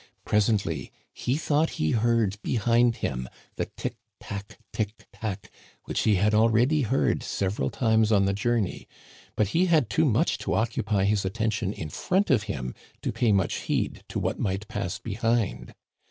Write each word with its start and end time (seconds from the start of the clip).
Pres 0.25 0.49
ently 0.49 0.89
he 1.13 1.37
thought 1.37 1.69
he 1.77 1.91
heard 1.91 2.41
behind 2.41 2.95
him 3.05 3.29
the 3.55 3.69
*tic 3.77 3.97
tac,' 4.19 4.57
* 4.65 4.73
tic 4.73 5.05
tac,' 5.13 5.51
which 5.85 6.01
hç 6.05 6.15
had 6.15 6.33
already 6.33 6.81
heard 6.81 7.21
several 7.21 7.69
times 7.69 8.11
on 8.11 8.25
the 8.25 8.33
journey; 8.33 8.87
but 9.35 9.49
he 9.49 9.67
had 9.67 9.91
too 9.91 10.05
much 10.05 10.39
to 10.39 10.55
occupy 10.55 11.03
his 11.03 11.23
atten 11.23 11.51
tion 11.51 11.71
in 11.71 11.87
front 11.89 12.31
of 12.31 12.41
him 12.49 12.73
to 13.03 13.11
pay 13.11 13.31
much 13.31 13.57
heed 13.69 14.03
to 14.09 14.17
what 14.17 14.39
might 14.39 14.67
pass 14.67 14.97
behind. 14.97 15.75